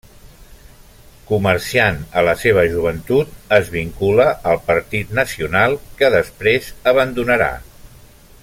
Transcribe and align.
Comerciant 1.31 1.99
a 2.21 2.23
la 2.29 2.33
seva 2.43 2.63
joventut, 2.71 3.37
es 3.59 3.69
vincula 3.77 4.27
al 4.53 4.61
Partit 4.71 5.15
Nacional, 5.21 5.81
que 6.01 6.11
després 6.19 6.73
abandonarà. 6.95 7.53